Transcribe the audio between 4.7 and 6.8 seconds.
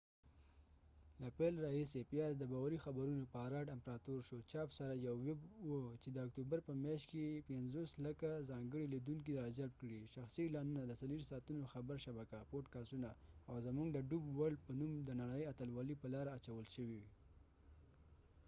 سره، یوه ویب وه چې د اکتوبر په